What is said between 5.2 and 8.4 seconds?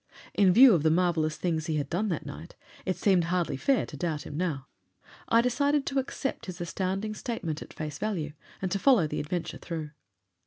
I decided to accept his astounding statement at face value